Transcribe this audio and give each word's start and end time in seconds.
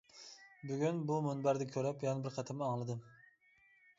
بۈگۈن 0.69 1.01
بۇ 1.09 1.17
مۇنبەردە 1.25 1.69
كۆرۈپ 1.75 2.05
يەنە 2.07 2.25
بىر 2.27 2.35
قېتىم 2.39 2.63
ئاڭلىدىم. 2.69 3.07